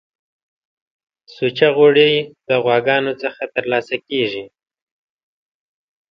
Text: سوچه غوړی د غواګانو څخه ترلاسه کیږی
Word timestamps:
سوچه 1.33 1.67
غوړی 1.75 2.13
د 2.47 2.49
غواګانو 2.63 3.13
څخه 3.23 3.41
ترلاسه 3.55 3.95
کیږی 4.07 4.45